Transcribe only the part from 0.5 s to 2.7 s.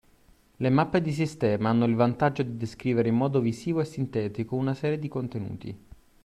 Le mappe di sistema hanno il vantaggio di